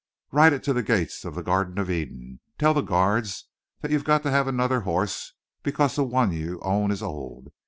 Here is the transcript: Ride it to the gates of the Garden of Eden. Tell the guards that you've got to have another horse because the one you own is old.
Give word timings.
Ride 0.31 0.53
it 0.53 0.63
to 0.63 0.73
the 0.73 0.81
gates 0.81 1.25
of 1.25 1.35
the 1.35 1.43
Garden 1.43 1.77
of 1.77 1.91
Eden. 1.91 2.39
Tell 2.57 2.73
the 2.73 2.81
guards 2.81 3.45
that 3.81 3.91
you've 3.91 4.03
got 4.03 4.23
to 4.23 4.31
have 4.31 4.47
another 4.47 4.79
horse 4.79 5.33
because 5.61 5.95
the 5.95 6.03
one 6.03 6.31
you 6.31 6.59
own 6.63 6.89
is 6.89 7.03
old. 7.03 7.51